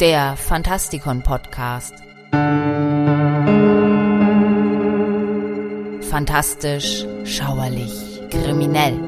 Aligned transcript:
der 0.00 0.36
Fantastikon 0.36 1.22
Podcast. 1.22 1.94
Fantastisch, 6.10 7.06
schauerlich, 7.24 8.20
kriminell. 8.30 8.98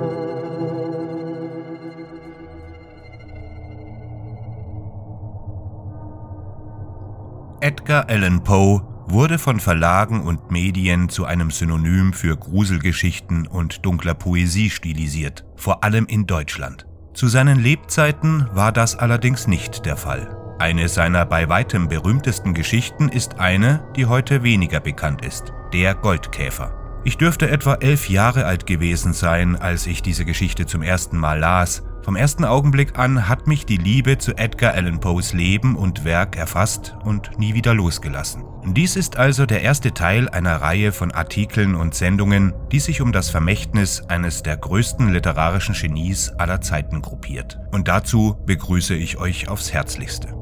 Edgar 7.61 8.09
Allan 8.09 8.43
Poe 8.43 8.83
wurde 9.09 9.39
von 9.39 9.61
Verlagen 9.61 10.23
und 10.23 10.51
Medien 10.51 11.09
zu 11.09 11.25
einem 11.25 11.51
Synonym 11.51 12.13
für 12.13 12.37
Gruselgeschichten 12.37 13.47
und 13.47 13.85
dunkler 13.85 14.15
Poesie 14.15 14.71
stilisiert, 14.71 15.45
vor 15.57 15.85
allem 15.85 16.07
in 16.07 16.27
Deutschland. 16.27 16.87
Zu 17.13 17.27
seinen 17.27 17.59
Lebzeiten 17.59 18.47
war 18.53 18.73
das 18.73 18.97
allerdings 18.97 19.49
nicht 19.49 19.85
der 19.85 19.97
Fall. 19.97 20.38
Eine 20.59 20.89
seiner 20.89 21.25
bei 21.25 21.49
weitem 21.49 21.89
berühmtesten 21.89 22.55
Geschichten 22.55 23.09
ist 23.09 23.39
eine, 23.39 23.85
die 23.97 24.07
heute 24.07 24.43
weniger 24.43 24.81
bekannt 24.81 25.25
ist, 25.25 25.53
der 25.73 25.95
Goldkäfer. 25.95 27.01
Ich 27.05 27.17
dürfte 27.17 27.49
etwa 27.49 27.75
elf 27.75 28.09
Jahre 28.09 28.45
alt 28.45 28.67
gewesen 28.67 29.13
sein, 29.13 29.57
als 29.57 29.87
ich 29.87 30.03
diese 30.03 30.25
Geschichte 30.25 30.67
zum 30.67 30.83
ersten 30.83 31.17
Mal 31.17 31.39
las 31.39 31.83
vom 32.09 32.17
ersten 32.17 32.47
Augenblick 32.47 32.99
an 32.99 33.29
hat 33.29 33.47
mich 33.47 33.67
die 33.67 33.77
Liebe 33.77 34.17
zu 34.17 34.35
Edgar 34.35 34.73
Allan 34.73 34.99
Poes 34.99 35.35
Leben 35.35 35.77
und 35.77 36.07
Werk 36.07 36.37
erfasst 36.37 36.97
und 37.05 37.39
nie 37.39 37.53
wieder 37.53 37.75
losgelassen. 37.75 38.45
Dies 38.65 38.97
ist 38.97 39.19
also 39.19 39.45
der 39.45 39.61
erste 39.61 39.93
Teil 39.93 40.27
einer 40.31 40.57
Reihe 40.57 40.93
von 40.93 41.13
Artikeln 41.13 41.75
und 41.75 41.95
Sendungen, 41.95 42.55
die 42.73 42.81
sich 42.81 43.03
um 43.03 43.13
das 43.13 43.29
Vermächtnis 43.29 44.03
eines 44.09 44.43
der 44.43 44.57
größten 44.57 45.13
literarischen 45.13 45.75
Genies 45.75 46.31
aller 46.39 46.63
Zeiten 46.63 47.03
gruppiert. 47.03 47.59
Und 47.73 47.89
dazu 47.89 48.39
begrüße 48.47 48.95
ich 48.95 49.19
euch 49.19 49.49
aufs 49.51 49.75
Herzlichste. 49.75 50.38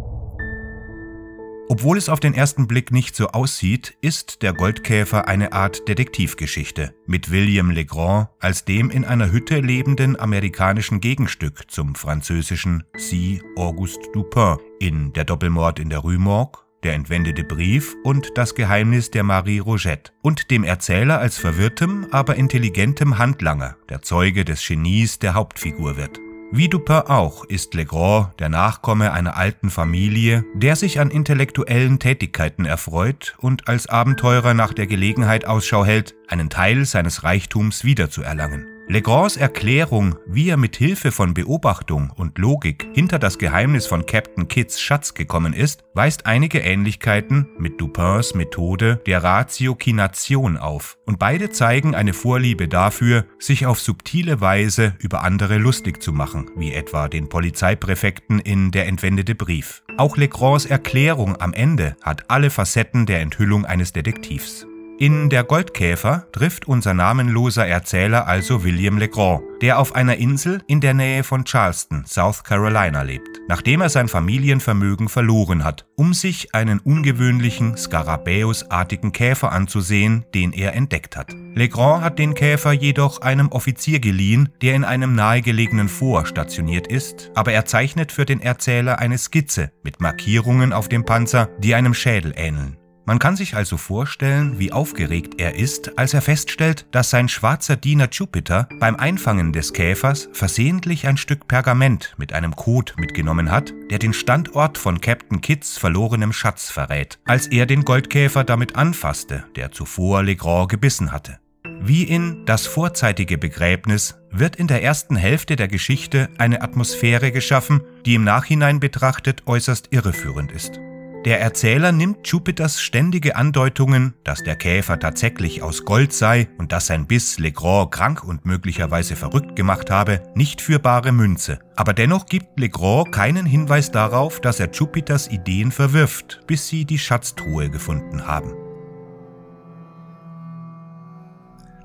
Obwohl 1.69 1.99
es 1.99 2.09
auf 2.09 2.21
den 2.21 2.33
ersten 2.33 2.69
Blick 2.69 2.93
nicht 2.93 3.17
so 3.17 3.29
aussieht, 3.29 3.97
ist 4.01 4.43
der 4.43 4.53
Goldkäfer 4.53 5.27
eine 5.27 5.53
Art 5.53 5.89
Detektivgeschichte 5.89 6.95
mit 7.07 7.33
William 7.33 7.71
Legrand 7.71 8.29
als 8.39 8.65
dem 8.65 8.89
in 8.89 9.05
einer 9.05 9.33
Hütte 9.33 9.59
lebenden 9.59 10.19
amerikanischen 10.19 11.01
Gegenstück 11.01 11.69
zum 11.69 11.97
französischen 11.97 12.85
C. 12.97 13.43
Auguste 13.57 14.09
Dupin 14.13 14.59
in 14.79 15.13
Der 15.13 15.25
Doppelmord 15.25 15.81
in 15.81 15.91
der 15.91 15.99
Rue 15.99 16.19
Morgue, 16.19 16.63
Der 16.85 16.95
entwendete 16.95 17.43
Brief 17.43 17.97
und 18.05 18.31
Das 18.37 18.55
Geheimnis 18.55 19.11
der 19.11 19.25
Marie 19.25 19.59
Rogette 19.59 20.13
und 20.23 20.53
dem 20.53 20.63
Erzähler 20.63 21.19
als 21.19 21.37
verwirrtem, 21.37 22.07
aber 22.13 22.37
intelligentem 22.37 23.19
Handlanger, 23.19 23.77
der 23.89 24.03
Zeuge 24.03 24.45
des 24.45 24.65
Genies 24.65 25.19
der 25.19 25.35
Hauptfigur 25.35 25.97
wird. 25.97 26.21
Wie 26.53 26.69
Dupin 26.69 27.03
auch 27.09 27.45
ist 27.45 27.75
Legrand 27.75 28.39
der 28.39 28.49
Nachkomme 28.49 29.13
einer 29.13 29.37
alten 29.37 29.69
Familie, 29.69 30.45
der 30.55 30.77
sich 30.77 31.01
an 31.01 31.11
intellektuellen 31.11 31.99
Tätigkeiten 31.99 32.65
erfreut 32.65 33.37
und 33.39 33.69
als 33.69 33.89
Abenteurer 33.89 34.55
nach 34.55 34.73
der 34.73 34.87
Gelegenheit 34.87 35.45
Ausschau 35.45 35.85
hält, 35.85 36.15
einen 36.29 36.49
Teil 36.49 36.85
seines 36.85 37.25
Reichtums 37.25 37.85
wiederzuerlangen. 37.85 38.76
Legrands 38.89 39.37
Erklärung, 39.37 40.15
wie 40.27 40.49
er 40.49 40.57
mit 40.57 40.77
Hilfe 40.77 41.11
von 41.11 41.35
Beobachtung 41.35 42.11
und 42.15 42.39
Logik 42.39 42.87
hinter 42.95 43.19
das 43.19 43.37
Geheimnis 43.37 43.85
von 43.85 44.07
Captain 44.07 44.47
Kidds 44.47 44.81
Schatz 44.81 45.15
gekommen 45.15 45.55
ist, 45.55 45.83
weist 45.95 46.27
einige 46.27 46.61
Ähnlichkeiten 46.61 47.49
mit 47.59 47.81
Dupins 47.81 48.37
Methode 48.37 49.03
der 49.05 49.25
Ratiokination 49.25 50.57
auf 50.57 50.99
und 51.05 51.19
beide 51.19 51.51
zeigen 51.51 51.97
eine 51.97 52.13
Vorliebe 52.13 52.69
dafür, 52.69 53.25
sich 53.41 53.67
auf 53.67 53.81
subtile 53.81 54.41
Weise 54.41 54.95
über 55.01 55.25
andere 55.25 55.59
lustig 55.59 56.01
zu 56.01 56.13
machen, 56.13 56.49
wie 56.55 56.73
etwa 56.73 57.09
den 57.09 57.29
Polizeipräfekten 57.29 58.39
in 58.39 58.71
Der 58.71 58.87
entwendete 58.87 59.35
Brief. 59.35 59.83
Auch 59.97 60.17
Legrands 60.17 60.65
Erklärung 60.65 61.35
am 61.41 61.53
Ende 61.55 61.97
hat 62.03 62.31
alle 62.31 62.51
Facetten 62.51 63.05
der 63.05 63.21
Enthüllung 63.21 63.65
eines 63.65 63.93
Detektivs. 63.93 64.65
In 64.99 65.29
Der 65.29 65.45
Goldkäfer 65.45 66.27
trifft 66.33 66.69
unser 66.69 66.95
namenloser 66.95 67.67
Erzähler 67.67 68.27
also 68.27 68.65
William 68.65 68.97
Legrand, 68.97 69.43
der 69.61 69.79
auf 69.79 69.95
einer 69.95 70.17
Insel 70.17 70.63
in 70.69 70.81
der 70.81 70.95
Nähe 70.95 71.23
von 71.23 71.45
Charleston, 71.45 72.07
South 72.07 72.45
Carolina 72.45 73.03
lebt, 73.03 73.29
nachdem 73.47 73.83
er 73.83 73.91
sein 73.91 74.09
Familienvermögen 74.09 75.11
verloren 75.11 75.65
hat, 75.65 75.85
um 75.97 76.15
sich 76.15 76.55
einen 76.55 76.79
ungewöhnlichen 76.79 77.77
Skarabäusartigen 77.77 79.13
Käfer 79.13 79.53
anzusehen, 79.53 80.25
den 80.35 80.55
er 80.55 80.73
entdeckt 80.73 81.15
hat. 81.15 81.31
Legrand 81.55 82.03
hat 82.03 82.19
den 82.19 82.33
Käfer 82.33 82.73
jedoch 82.73 83.21
einem 83.21 83.49
Offizier 83.49 84.01
geliehen, 84.01 84.49
der 84.63 84.77
in 84.77 84.85
einem 84.85 85.15
nahegelegenen 85.15 85.91
Fort 85.91 86.29
stationiert 86.29 86.87
ist, 86.87 87.31
aber 87.35 87.53
er 87.53 87.67
zeichnet 87.67 88.13
für 88.13 88.25
den 88.25 88.41
Erzähler 88.41 88.99
eine 88.99 89.19
Skizze 89.19 89.73
mit 89.83 90.01
Markierungen 90.01 90.73
auf 90.73 90.89
dem 90.89 91.05
Panzer, 91.05 91.51
die 91.59 91.75
einem 91.75 91.93
Schädel 91.93 92.33
ähneln. 92.35 92.79
Man 93.07 93.21
kann 93.21 93.37
sich 93.37 93.55
also 93.55 93.77
vorstellen, 93.77 94.59
wie 94.59 94.73
aufgeregt 94.73 95.35
er 95.39 95.55
ist, 95.55 95.97
als 95.97 96.13
er 96.13 96.23
feststellt, 96.23 96.87
dass 96.91 97.09
sein 97.09 97.29
schwarzer 97.29 97.77
Diener 97.77 98.09
Jupiter 98.11 98.69
beim 98.81 98.97
Einfangen 98.97 99.53
des 99.53 99.73
Käfers 99.73 100.29
versehentlich 100.33 101.07
ein 101.07 101.17
Stück 101.17 101.47
Pergament 101.47 102.15
mit 102.19 102.33
einem 102.33 102.57
Code 102.57 102.95
mitgenommen 102.97 103.53
hat, 103.53 103.73
der 103.91 104.01
den 104.01 104.13
Standort 104.13 104.77
von 104.77 105.01
Captain 105.01 105.41
Kitts 105.41 105.79
verlorenem 105.79 106.33
Schatz 106.33 106.69
verrät, 106.69 107.21
als 107.27 107.47
er 107.47 107.67
den 107.67 107.85
Goldkäfer 107.85 108.43
damit 108.43 108.75
anfasste, 108.75 109.45
der 109.55 109.71
zuvor 109.71 110.25
Legrand 110.25 110.69
gebissen 110.69 111.13
hatte. 111.13 111.39
Wie 111.81 112.03
in 112.03 112.45
Das 112.45 112.67
vorzeitige 112.67 113.39
Begräbnis 113.39 114.19
wird 114.33 114.57
in 114.57 114.67
der 114.67 114.83
ersten 114.83 115.15
Hälfte 115.15 115.55
der 115.55 115.69
Geschichte 115.69 116.29
eine 116.39 116.61
Atmosphäre 116.61 117.31
geschaffen, 117.31 117.83
die 118.05 118.17
im 118.17 118.25
Nachhinein 118.25 118.81
betrachtet 118.81 119.45
äußerst 119.47 119.89
irreführend 119.93 120.51
ist. 120.51 120.81
Der 121.25 121.41
Erzähler 121.41 121.91
nimmt 121.91 122.29
Jupiters 122.29 122.81
ständige 122.81 123.35
Andeutungen, 123.35 124.15
dass 124.23 124.45
der 124.45 124.55
Käfer 124.55 125.01
tatsächlich 125.01 125.61
aus 125.61 125.85
Gold 125.85 126.13
sei 126.13 126.49
und 126.59 126.71
dass 126.71 126.87
sein 126.87 127.09
Biss 127.09 127.41
Legrand 127.41 127.91
krank 127.91 128.23
und 128.23 128.47
möglicherweise 128.47 129.17
verrückt 129.17 129.57
gemacht 129.57 129.91
habe, 129.91 130.23
nicht 130.37 130.61
für 130.61 130.79
bare 130.79 131.11
Münze. 131.11 131.59
Aber 131.75 131.95
dennoch 131.95 132.27
gibt 132.27 132.61
Legrand 132.61 133.11
keinen 133.11 133.45
Hinweis 133.45 133.91
darauf, 133.91 134.41
dass 134.41 134.61
er 134.61 134.71
Jupiters 134.71 135.29
Ideen 135.29 135.73
verwirft, 135.73 136.43
bis 136.47 136.69
sie 136.69 136.85
die 136.85 136.99
Schatztruhe 136.99 137.71
gefunden 137.71 138.27
haben. 138.27 138.53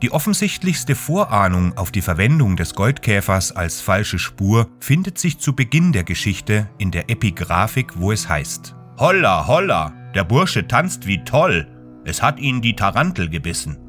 Die 0.03 0.11
offensichtlichste 0.11 0.95
Vorahnung 0.95 1.77
auf 1.77 1.91
die 1.91 2.01
Verwendung 2.01 2.57
des 2.57 2.73
Goldkäfers 2.73 3.51
als 3.51 3.81
falsche 3.81 4.19
Spur 4.19 4.67
findet 4.79 5.17
sich 5.19 5.39
zu 5.39 5.55
Beginn 5.55 5.91
der 5.91 6.03
Geschichte 6.03 6.69
in 6.79 6.91
der 6.91 7.09
Epigraphik, 7.09 7.99
wo 7.99 8.11
es 8.11 8.27
heißt 8.27 8.75
Holla, 9.01 9.47
holla, 9.47 9.93
der 10.13 10.23
Bursche 10.23 10.67
tanzt 10.67 11.07
wie 11.07 11.23
toll, 11.23 11.65
es 12.05 12.21
hat 12.21 12.39
ihn 12.39 12.61
die 12.61 12.75
Tarantel 12.75 13.29
gebissen. 13.29 13.79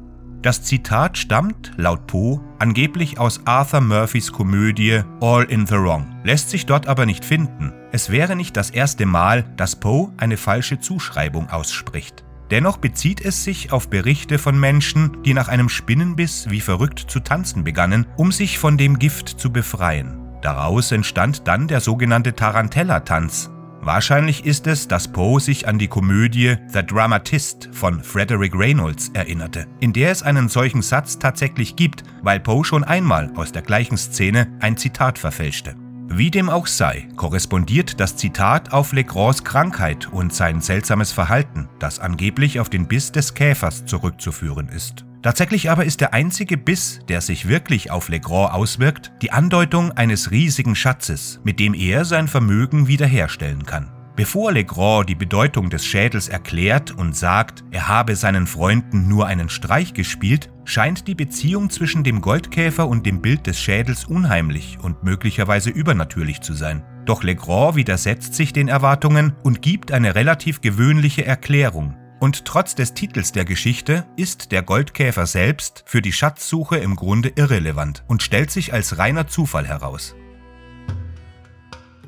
Das 0.41 0.63
Zitat 0.63 1.19
stammt, 1.19 1.71
laut 1.77 2.07
Poe, 2.07 2.41
angeblich 2.57 3.19
aus 3.19 3.45
Arthur 3.45 3.81
Murphys 3.81 4.31
Komödie 4.31 5.03
All 5.21 5.43
in 5.43 5.67
the 5.67 5.75
Wrong, 5.75 6.07
lässt 6.23 6.49
sich 6.49 6.65
dort 6.65 6.87
aber 6.87 7.05
nicht 7.05 7.25
finden. 7.25 7.73
Es 7.91 8.09
wäre 8.09 8.35
nicht 8.35 8.57
das 8.57 8.71
erste 8.71 9.05
Mal, 9.05 9.43
dass 9.55 9.75
Poe 9.75 10.11
eine 10.17 10.35
falsche 10.35 10.79
Zuschreibung 10.79 11.47
ausspricht. 11.47 12.23
Dennoch 12.49 12.77
bezieht 12.77 13.21
es 13.21 13.43
sich 13.43 13.71
auf 13.71 13.91
Berichte 13.91 14.39
von 14.39 14.59
Menschen, 14.59 15.21
die 15.21 15.35
nach 15.35 15.47
einem 15.47 15.69
Spinnenbiss 15.69 16.49
wie 16.49 16.59
verrückt 16.59 16.97
zu 16.97 17.19
tanzen 17.19 17.63
begannen, 17.63 18.07
um 18.17 18.31
sich 18.31 18.57
von 18.57 18.79
dem 18.79 18.97
Gift 18.97 19.29
zu 19.29 19.53
befreien. 19.53 20.17
Daraus 20.41 20.91
entstand 20.91 21.47
dann 21.47 21.67
der 21.67 21.81
sogenannte 21.81 22.33
Tarantella-Tanz, 22.33 23.52
Wahrscheinlich 23.85 24.45
ist 24.45 24.65
es, 24.67 24.87
dass 24.87 25.09
Poe 25.09 25.41
sich 25.41 25.67
an 25.67 25.77
die 25.77 25.89
Komödie 25.89 26.55
The 26.69 26.85
Dramatist 26.85 27.67
von 27.73 28.01
Frederick 28.01 28.55
Reynolds 28.55 29.09
erinnerte, 29.13 29.67
in 29.81 29.91
der 29.91 30.09
es 30.09 30.23
einen 30.23 30.47
solchen 30.47 30.81
Satz 30.81 31.19
tatsächlich 31.19 31.75
gibt, 31.75 32.03
weil 32.21 32.39
Poe 32.39 32.63
schon 32.63 32.85
einmal 32.85 33.29
aus 33.35 33.51
der 33.51 33.61
gleichen 33.61 33.97
Szene 33.97 34.47
ein 34.61 34.77
Zitat 34.77 35.19
verfälschte. 35.19 35.75
Wie 36.07 36.31
dem 36.31 36.49
auch 36.49 36.67
sei, 36.67 37.09
korrespondiert 37.17 37.99
das 37.99 38.15
Zitat 38.15 38.71
auf 38.71 38.93
Legrands 38.93 39.43
Krankheit 39.43 40.07
und 40.13 40.33
sein 40.33 40.61
seltsames 40.61 41.11
Verhalten, 41.11 41.67
das 41.79 41.99
angeblich 41.99 42.61
auf 42.61 42.69
den 42.69 42.87
Biss 42.87 43.11
des 43.11 43.33
Käfers 43.33 43.85
zurückzuführen 43.85 44.69
ist. 44.69 45.03
Tatsächlich 45.23 45.71
aber 45.71 45.85
ist 45.85 46.01
der 46.01 46.13
einzige 46.13 46.57
Biss, 46.57 46.99
der 47.07 47.21
sich 47.21 47.47
wirklich 47.47 47.89
auf 47.91 48.09
Legrand 48.09 48.53
auswirkt, 48.53 49.13
die 49.21 49.31
Andeutung 49.31 49.93
eines 49.93 50.31
riesigen 50.31 50.75
Schatzes, 50.75 51.39
mit 51.45 51.61
dem 51.61 51.73
er 51.73 52.03
sein 52.03 52.27
Vermögen 52.27 52.87
wiederherstellen 52.87 53.65
kann. 53.65 53.89
Bevor 54.17 54.51
Legrand 54.51 55.09
die 55.09 55.15
Bedeutung 55.15 55.69
des 55.69 55.85
Schädels 55.85 56.27
erklärt 56.27 56.91
und 56.91 57.15
sagt, 57.15 57.63
er 57.71 57.87
habe 57.87 58.15
seinen 58.17 58.45
Freunden 58.45 59.07
nur 59.07 59.25
einen 59.25 59.47
Streich 59.47 59.93
gespielt, 59.93 60.51
scheint 60.65 61.07
die 61.07 61.15
Beziehung 61.15 61.69
zwischen 61.69 62.03
dem 62.03 62.19
Goldkäfer 62.19 62.87
und 62.87 63.05
dem 63.05 63.21
Bild 63.21 63.47
des 63.47 63.59
Schädels 63.59 64.05
unheimlich 64.05 64.77
und 64.81 65.03
möglicherweise 65.03 65.69
übernatürlich 65.69 66.41
zu 66.41 66.53
sein. 66.53 66.83
Doch 67.05 67.23
Legrand 67.23 67.75
widersetzt 67.75 68.35
sich 68.35 68.53
den 68.53 68.67
Erwartungen 68.67 69.33
und 69.41 69.61
gibt 69.61 69.91
eine 69.91 70.15
relativ 70.15 70.61
gewöhnliche 70.61 71.25
Erklärung, 71.25 71.95
und 72.23 72.45
trotz 72.45 72.73
des 72.73 72.93
Titels 72.93 73.33
der 73.33 73.43
Geschichte 73.43 74.05
ist 74.15 74.53
der 74.53 74.61
Goldkäfer 74.61 75.25
selbst 75.25 75.83
für 75.85 76.01
die 76.01 76.13
Schatzsuche 76.13 76.77
im 76.77 76.95
Grunde 76.95 77.33
irrelevant 77.35 78.05
und 78.07 78.23
stellt 78.23 78.49
sich 78.49 78.71
als 78.71 78.97
reiner 78.97 79.27
Zufall 79.27 79.67
heraus. 79.67 80.15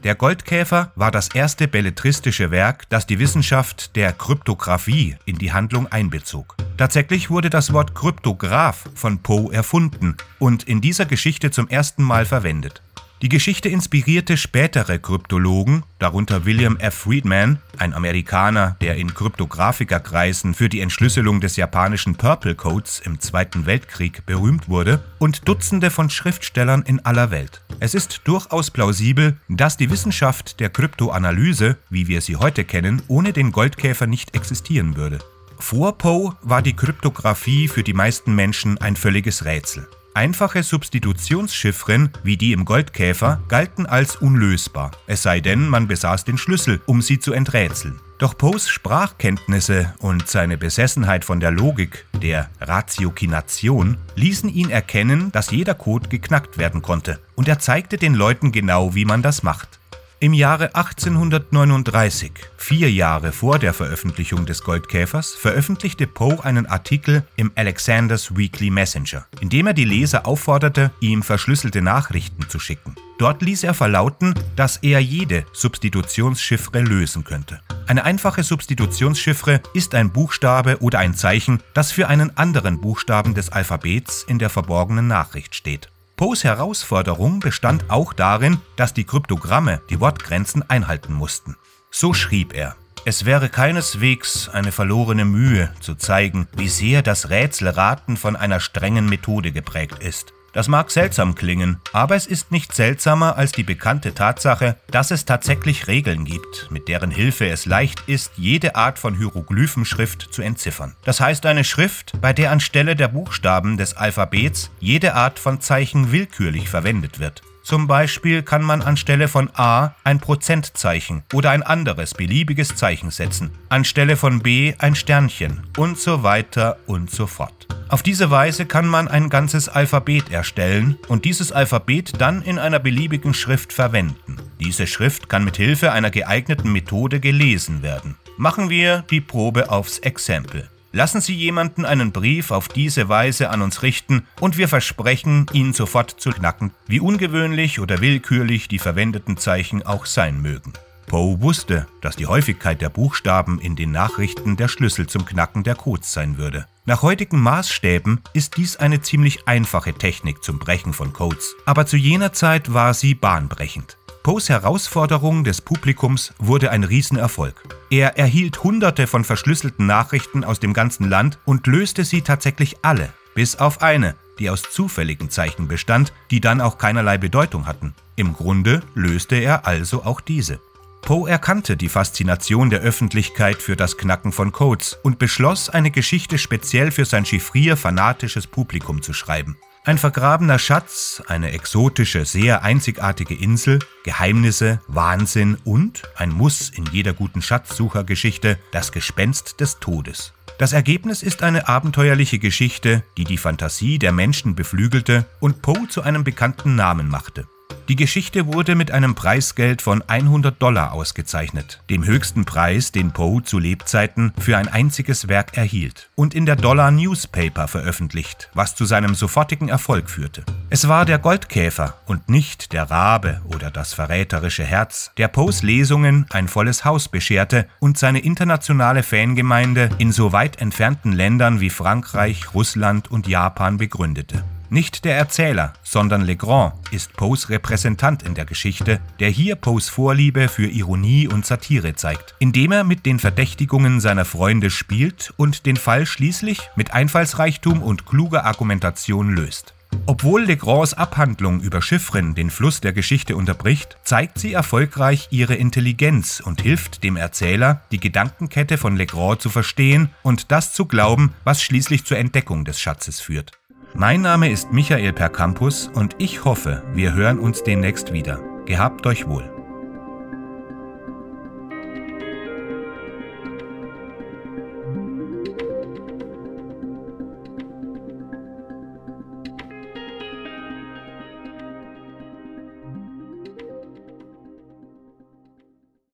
Der 0.06 0.15
Goldkäfer 0.15 0.94
war 0.95 1.12
das 1.12 1.27
erste 1.27 1.67
belletristische 1.67 2.50
Werk, 2.50 2.88
das 2.88 3.06
die 3.06 3.19
Wissenschaft 3.19 3.97
der 3.97 4.13
Kryptographie 4.13 5.17
in 5.25 5.38
die 5.38 5.51
Handlung 5.51 5.88
einbezog. 5.88 6.56
Tatsächlich 6.77 7.29
wurde 7.29 7.50
das 7.50 7.73
Wort 7.73 7.94
Kryptograph 7.94 8.85
von 8.95 9.21
Poe 9.21 9.53
erfunden 9.53 10.15
und 10.39 10.63
in 10.63 10.79
dieser 10.79 11.06
Geschichte 11.06 11.51
zum 11.51 11.68
ersten 11.68 12.03
Mal 12.03 12.25
verwendet. 12.25 12.84
Die 13.21 13.29
Geschichte 13.29 13.69
inspirierte 13.69 14.35
spätere 14.35 15.00
Kryptologen, 15.00 15.83
darunter 16.00 16.44
William 16.44 16.75
F. 16.75 16.95
Friedman, 16.95 17.59
ein 17.77 17.94
Amerikaner, 17.94 18.75
der 18.81 18.97
in 18.97 19.13
Kryptographikerkreisen 19.13 20.53
für 20.53 20.67
die 20.67 20.81
Entschlüsselung 20.81 21.39
des 21.39 21.56
japanischen 21.56 22.15
Purple 22.15 22.56
Codes 22.56 23.01
im 23.06 23.21
Zweiten 23.21 23.65
Weltkrieg 23.65 24.25
berühmt 24.25 24.67
wurde, 24.67 25.01
und 25.17 25.47
Dutzende 25.47 25.91
von 25.91 26.09
Schriftstellern 26.09 26.83
in 26.85 27.06
aller 27.06 27.31
Welt. 27.31 27.62
Es 27.79 27.95
ist 27.95 28.21
durchaus 28.25 28.69
plausibel, 28.69 29.38
dass 29.47 29.77
die 29.77 29.89
Wissenschaft 29.89 30.59
der 30.59 30.69
Kryptoanalyse, 30.69 31.77
wie 31.89 32.09
wir 32.09 32.19
sie 32.19 32.35
heute 32.35 32.65
kennen, 32.65 33.01
ohne 33.07 33.31
den 33.31 33.53
Goldkäfer 33.53 34.07
nicht 34.07 34.35
existieren 34.35 34.97
würde. 34.97 35.19
Vor 35.57 35.97
Poe 35.97 36.35
war 36.41 36.61
die 36.61 36.75
Kryptographie 36.75 37.69
für 37.69 37.83
die 37.83 37.94
meisten 37.94 38.35
Menschen 38.35 38.77
ein 38.79 38.97
völliges 38.97 39.45
Rätsel. 39.45 39.88
Einfache 40.15 40.63
Substitutionschiffren 40.63 42.09
wie 42.23 42.38
die 42.38 42.53
im 42.53 42.63
Goldkäfer 42.63 43.41
galten 43.50 43.85
als 43.85 44.15
unlösbar, 44.15 44.91
es 45.07 45.23
sei 45.23 45.41
denn, 45.41 45.67
man 45.67 45.89
besaß 45.89 46.23
den 46.23 46.38
Schlüssel, 46.38 46.79
um 46.85 47.01
sie 47.01 47.19
zu 47.19 47.33
enträtseln. 47.33 48.00
Doch 48.17 48.38
Poes 48.38 48.69
Sprachkenntnisse 48.69 49.94
und 50.00 50.29
seine 50.29 50.57
Besessenheit 50.57 51.25
von 51.25 51.41
der 51.41 51.51
Logik, 51.51 52.06
der 52.13 52.50
Ratiokination, 52.62 53.97
ließen 54.15 54.47
ihn 54.47 54.69
erkennen, 54.69 55.33
dass 55.33 55.51
jeder 55.51 55.73
Code 55.73 56.07
geknackt 56.07 56.57
werden 56.57 56.81
konnte, 56.81 57.19
und 57.35 57.50
er 57.50 57.59
zeigte 57.59 57.97
den 57.97 58.13
Leuten 58.13 58.53
genau, 58.53 58.95
wie 58.95 59.03
man 59.03 59.21
das 59.21 59.44
macht. 59.44 59.81
Im 60.21 60.33
Jahre 60.33 60.73
1839, 60.75 62.31
vier 62.56 62.89
Jahre 62.89 63.33
vor 63.33 63.59
der 63.59 63.73
Veröffentlichung 63.73 64.45
des 64.45 64.63
Goldkäfers, 64.63 65.35
veröffentlichte 65.35 66.07
Poe 66.07 66.41
einen 66.41 66.67
Artikel 66.67 67.23
im 67.35 67.51
Alexander's 67.56 68.35
Weekly 68.35 68.69
Messenger, 68.69 69.25
in 69.41 69.50
dem 69.50 69.67
er 69.67 69.73
die 69.73 69.83
Leser 69.83 70.25
aufforderte, 70.25 70.91
ihm 71.01 71.21
verschlüsselte 71.21 71.81
Nachrichten 71.81 72.47
zu 72.47 72.59
schicken. 72.59 72.95
Dort 73.17 73.41
ließ 73.41 73.65
er 73.65 73.73
verlauten, 73.73 74.33
dass 74.56 74.77
er 74.77 75.01
jede 75.01 75.45
Substitutionschiffre 75.51 76.79
lösen 76.79 77.25
könnte. 77.25 77.59
Eine 77.85 78.06
einfache 78.06 78.44
Substitutionschiffre 78.44 79.61
ist 79.73 79.95
ein 79.95 80.11
Buchstabe 80.11 80.77
oder 80.79 81.00
ein 81.00 81.13
Zeichen, 81.13 81.61
das 81.73 81.91
für 81.91 82.07
einen 82.07 82.35
anderen 82.38 82.79
Buchstaben 82.79 83.33
des 83.33 83.50
Alphabets 83.50 84.23
in 84.23 84.39
der 84.39 84.50
verborgenen 84.50 85.07
Nachricht 85.07 85.56
steht. 85.56 85.89
Poes 86.17 86.45
Herausforderung 86.45 87.41
bestand 87.41 87.89
auch 87.89 88.13
darin, 88.13 88.59
dass 88.77 88.94
die 88.94 89.03
Kryptogramme 89.03 89.81
die 89.89 90.00
Wortgrenzen 90.00 90.67
einhalten 90.69 91.13
mussten. 91.13 91.57
So 91.91 92.13
schrieb 92.13 92.53
er. 92.53 92.77
Es 93.03 93.25
wäre 93.25 93.50
keineswegs 93.50 94.47
eine 94.50 94.71
verlorene 94.71 95.25
Mühe 95.25 95.71
zu 95.81 95.95
zeigen, 95.95 96.47
wie 96.56 96.69
sehr 96.69 97.01
das 97.01 97.29
Rätselraten 97.29 98.15
von 98.15 98.35
einer 98.35 98.62
strengen 98.62 99.07
Methode 99.07 99.51
geprägt 99.51 100.01
ist. 100.01 100.33
Das 100.56 100.69
mag 100.69 100.90
seltsam 100.90 101.36
klingen, 101.36 101.81
aber 101.92 102.16
es 102.16 102.28
ist 102.28 102.50
nicht 102.50 102.74
seltsamer 102.74 103.36
als 103.36 103.52
die 103.52 103.63
bekannte 103.63 104.13
Tatsache, 104.13 104.78
dass 104.90 105.12
es 105.12 105.25
tatsächlich 105.25 105.88
Regeln 105.88 106.24
gibt, 106.24 106.72
mit 106.72 106.88
deren 106.88 107.12
Hilfe 107.12 107.50
es 107.50 107.66
leicht 107.66 108.04
ist, 108.07 108.31
jede 108.38 108.75
Art 108.75 108.98
von 108.98 109.18
Hieroglyphenschrift 109.18 110.30
zu 110.31 110.42
entziffern. 110.42 110.96
Das 111.04 111.19
heißt 111.19 111.46
eine 111.46 111.66
Schrift, 111.66 112.13
bei 112.22 112.31
der 112.31 112.52
anstelle 112.52 112.96
der 112.96 113.10
Buchstaben 113.10 113.75
des 113.75 113.98
Alphabets 113.98 114.72
jede 114.80 115.13
Art 115.16 115.40
von 115.40 115.60
Zeichen 115.60 116.13
willkürlich 116.13 116.69
verwendet 116.69 117.19
wird. 117.19 117.42
Zum 117.65 117.88
Beispiel 117.88 118.44
kann 118.44 118.62
man 118.62 118.83
anstelle 118.83 119.27
von 119.27 119.50
A 119.56 119.95
ein 120.03 120.19
Prozentzeichen 120.19 121.23
oder 121.33 121.50
ein 121.50 121.63
anderes 121.63 122.13
beliebiges 122.13 122.75
Zeichen 122.75 123.09
setzen, 123.09 123.50
anstelle 123.69 124.17
von 124.17 124.44
B 124.44 124.75
ein 124.77 124.94
Sternchen 124.94 125.63
und 125.75 125.97
so 125.97 126.21
weiter 126.21 126.77
und 126.85 127.09
so 127.09 127.25
fort. 127.25 127.67
Auf 127.89 128.03
diese 128.03 128.29
Weise 128.29 128.67
kann 128.67 128.85
man 128.85 129.07
ein 129.07 129.29
ganzes 129.29 129.67
Alphabet 129.67 130.31
erstellen 130.31 131.00
und 131.07 131.25
dieses 131.25 131.51
Alphabet 131.51 132.21
dann 132.21 132.44
in 132.44 132.59
einer 132.59 132.77
beliebigen 132.77 133.33
Schrift 133.33 133.73
verwenden. 133.73 134.38
Diese 134.59 134.85
Schrift 134.85 135.27
kann 135.27 135.44
mit 135.44 135.57
Hilfe 135.57 135.91
einer 135.91 136.11
geeigneten 136.11 136.71
Methode 136.71 137.19
gelesen 137.19 137.81
werden. 137.81 138.15
Machen 138.38 138.69
wir 138.69 139.03
die 139.09 139.21
Probe 139.21 139.71
aufs 139.71 139.97
Exempel. 139.97 140.69
Lassen 140.95 141.19
Sie 141.19 141.36
jemanden 141.36 141.83
einen 141.83 142.13
Brief 142.13 142.51
auf 142.51 142.69
diese 142.69 143.09
Weise 143.09 143.50
an 143.50 143.62
uns 143.62 143.83
richten 143.83 144.25
und 144.39 144.57
wir 144.57 144.69
versprechen, 144.69 145.45
ihn 145.51 145.74
sofort 145.74 146.09
zu 146.09 146.30
knacken, 146.30 146.71
wie 146.88 147.01
ungewöhnlich 147.01 147.81
oder 147.81 148.00
willkürlich 148.00 148.69
die 148.69 148.80
verwendeten 148.80 149.36
Zeichen 149.36 149.86
auch 149.86 150.06
sein 150.06 150.42
mögen. 150.42 150.71
Poe 151.07 151.42
wusste, 151.42 151.86
dass 152.00 152.15
die 152.15 152.27
Häufigkeit 152.27 152.80
der 152.80 152.88
Buchstaben 152.88 153.59
in 153.59 153.75
den 153.75 153.92
Nachrichten 153.92 154.56
der 154.56 154.69
Schlüssel 154.69 155.06
zum 155.06 155.25
Knacken 155.25 155.65
der 155.65 155.75
Codes 155.75 156.13
sein 156.13 156.38
würde. 156.38 156.65
Nach 156.86 157.01
heutigen 157.01 157.42
Maßstäben 157.42 158.21
ist 158.31 158.56
dies 158.56 158.77
eine 158.77 159.01
ziemlich 159.01 159.50
einfache 159.50 159.92
Technik 159.92 160.45
zum 160.45 160.59
Brechen 160.59 160.94
von 160.94 161.12
Codes, 161.12 161.57
aber 161.65 161.86
zu 161.86 161.97
jener 161.97 162.31
Zeit 162.31 162.74
war 162.74 162.94
sie 162.94 163.15
bahnbrechend. 163.15 163.97
Poes 164.25 164.50
Herausforderung 164.50 165.44
des 165.44 165.62
Publikums 165.62 166.33
wurde 166.39 166.72
ein 166.72 166.83
Riesenerfolg. 166.83 167.62
Er 167.92 168.18
erhielt 168.18 168.63
hunderte 168.63 169.06
von 169.06 169.24
verschlüsselten 169.24 169.86
Nachrichten 169.86 170.44
aus 170.44 170.60
dem 170.60 170.74
ganzen 170.74 171.07
Land 171.07 171.38
und 171.45 171.68
löste 171.68 172.04
sie 172.04 172.24
tatsächlich 172.24 172.77
alle, 172.81 173.13
bis 173.36 173.57
auf 173.57 173.83
eine, 173.83 174.16
die 174.39 174.50
aus 174.50 174.63
zufälligen 174.63 175.30
Zeichen 175.30 175.68
bestand, 175.68 176.12
die 176.31 176.42
dann 176.42 176.60
auch 176.60 176.80
keinerlei 176.80 177.19
Bedeutung 177.19 177.68
hatten. 177.68 177.94
Im 178.16 178.33
Grunde 178.33 178.81
löste 178.95 179.36
er 179.36 179.68
also 179.68 180.04
auch 180.04 180.22
diese. 180.22 180.60
Poe 181.04 181.30
erkannte 181.30 181.78
die 181.78 181.88
Faszination 181.88 182.71
der 182.71 182.80
Öffentlichkeit 182.80 183.62
für 183.62 183.75
das 183.75 183.95
Knacken 183.95 184.31
von 184.31 184.51
Codes 184.51 184.98
und 185.04 185.19
beschloss, 185.19 185.69
eine 185.69 185.92
Geschichte 185.92 186.39
speziell 186.39 186.89
für 186.89 187.06
sein 187.06 187.25
chiffrier-fanatisches 187.25 188.48
Publikum 188.48 189.04
zu 189.04 189.13
schreiben. 189.13 189.56
Ein 189.87 189.99
vergrabener 189.99 190.57
Schatz, 190.57 191.21
eine 191.27 191.51
exotische, 191.51 192.25
sehr 192.25 192.63
einzigartige 192.63 193.35
Insel, 193.35 193.77
Geheimnisse, 194.03 194.81
Wahnsinn 194.87 195.59
und, 195.63 196.01
ein 196.15 196.31
Muss 196.31 196.71
in 196.71 196.85
jeder 196.91 197.13
guten 197.13 197.43
Schatzsuchergeschichte, 197.43 198.57
das 198.71 198.91
Gespenst 198.91 199.59
des 199.59 199.79
Todes. 199.79 200.33
Das 200.57 200.73
Ergebnis 200.73 201.21
ist 201.21 201.43
eine 201.43 201.67
abenteuerliche 201.67 202.39
Geschichte, 202.39 203.03
die 203.15 203.25
die 203.25 203.37
Fantasie 203.37 203.99
der 203.99 204.11
Menschen 204.11 204.55
beflügelte 204.55 205.27
und 205.39 205.61
Poe 205.61 205.87
zu 205.87 206.01
einem 206.01 206.23
bekannten 206.23 206.75
Namen 206.75 207.07
machte. 207.07 207.47
Die 207.88 207.95
Geschichte 207.95 208.51
wurde 208.51 208.73
mit 208.73 208.89
einem 208.89 209.13
Preisgeld 209.13 209.79
von 209.79 210.01
100 210.01 210.59
Dollar 210.59 210.94
ausgezeichnet, 210.94 211.83
dem 211.92 212.04
höchsten 212.04 212.44
Preis, 212.44 212.92
den 212.92 213.11
Poe 213.11 213.44
zu 213.44 213.59
Lebzeiten 213.59 214.33
für 214.40 214.57
ein 214.57 214.68
einziges 214.68 215.28
Werk 215.28 215.56
erhielt, 215.56 216.09
und 216.16 216.33
in 216.33 216.47
der 216.47 216.56
Dollar 216.56 216.90
Newspaper 216.90 217.68
veröffentlicht, 217.68 218.49
was 218.56 218.75
zu 218.75 218.85
seinem 218.85 219.13
sofortigen 219.13 219.69
Erfolg 219.69 220.09
führte. 220.09 220.44
Es 220.71 220.87
war 220.87 221.06
der 221.06 221.19
Goldkäfer 221.19 221.94
und 222.07 222.28
nicht 222.28 222.73
der 222.73 222.90
Rabe 222.90 223.42
oder 223.54 223.69
das 223.69 223.94
verräterische 223.94 224.63
Herz, 224.63 225.11
der 225.18 225.28
Poes 225.28 225.61
Lesungen 225.61 226.25
ein 226.31 226.47
volles 226.47 226.85
Haus 226.85 227.07
bescherte 227.07 227.68
und 227.80 227.99
seine 227.99 228.19
internationale 228.19 229.04
Fangemeinde 229.04 229.92
in 229.99 230.11
so 230.11 230.31
weit 230.31 230.59
entfernten 230.59 231.11
Ländern 231.11 231.59
wie 231.59 231.69
Frankreich, 231.69 232.56
Russland 232.56 233.11
und 233.11 233.28
Japan 233.28 233.78
begründete. 233.78 234.44
Nicht 234.69 235.06
der 235.06 235.16
Erzähler, 235.16 235.74
sondern 235.84 236.22
Legrand 236.22 236.74
ist 236.92 237.14
Poes 237.14 237.50
Repräsentant 237.50 238.24
in 238.24 238.34
der 238.34 238.45
Geschichte, 238.45 239.00
der 239.19 239.30
hier 239.30 239.56
Poes 239.56 239.90
Vorliebe 239.90 240.48
für 240.48 240.68
Ironie 240.68 241.28
und 241.28 241.45
Satire 241.45 241.95
zeigt, 241.95 242.36
indem 242.40 242.72
er 242.72 242.84
mit 242.84 243.06
den 243.06 243.19
Verdächtigungen 243.19 244.00
seiner 244.00 244.26
Freunde 244.26 244.69
spielt 244.69 245.34
und 245.38 245.66
den 245.66 245.78
Fall 245.78 246.06
schließlich 246.06 246.60
mit 246.76 246.94
Einfallsreichtum 246.94 247.84
und 247.84 248.06
kluger 248.06 248.45
Argumentation 248.45 249.36
löst. 249.36 249.76
Obwohl 250.07 250.44
Legrands 250.44 250.94
Abhandlung 250.94 251.62
über 251.62 251.81
Chiffren 251.81 252.36
den 252.36 252.50
Fluss 252.50 252.81
der 252.81 252.94
Geschichte 252.94 253.36
unterbricht, 253.36 253.98
zeigt 254.04 254.38
sie 254.38 254.54
erfolgreich 254.54 255.28
ihre 255.31 255.56
Intelligenz 255.56 256.42
und 256.44 256.62
hilft 256.62 257.04
dem 257.04 257.16
Erzähler, 257.18 257.81
die 257.92 258.00
Gedankenkette 258.00 258.78
von 258.78 258.98
Legrand 258.98 259.42
zu 259.42 259.50
verstehen 259.50 260.10
und 260.22 260.52
das 260.52 260.74
zu 260.74 260.86
glauben, 260.86 261.34
was 261.44 261.64
schließlich 261.64 262.04
zur 262.04 262.18
Entdeckung 262.18 262.66
des 262.66 262.80
Schatzes 262.80 263.19
führt. 263.19 263.54
Mein 263.97 264.23
Name 264.23 264.52
ist 264.52 264.73
Michael 264.73 265.14
Percampus 265.14 265.87
und 265.87 266.18
ich 266.18 266.44
hoffe, 266.44 266.83
wir 266.94 267.14
hören 267.14 267.40
uns 267.40 267.64
demnächst 267.64 268.11
wieder. 268.11 268.42
Gehabt 268.66 269.07
euch 269.07 269.25
wohl. 269.25 269.49